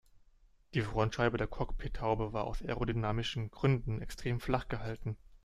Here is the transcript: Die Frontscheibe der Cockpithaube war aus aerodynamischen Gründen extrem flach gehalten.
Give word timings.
Die 0.73 0.81
Frontscheibe 0.81 1.37
der 1.37 1.45
Cockpithaube 1.45 2.33
war 2.33 2.45
aus 2.45 2.63
aerodynamischen 2.63 3.51
Gründen 3.51 4.01
extrem 4.01 4.39
flach 4.39 4.67
gehalten. 4.67 5.15